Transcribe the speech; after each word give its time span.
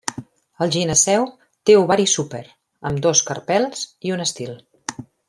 El 0.65 0.71
gineceu 0.75 1.27
té 1.69 1.75
ovari 1.81 2.07
súper, 2.15 2.41
amb 2.91 3.05
dos 3.07 3.21
carpels 3.31 3.85
i 4.09 4.15
un 4.19 4.25
estil. 4.31 4.57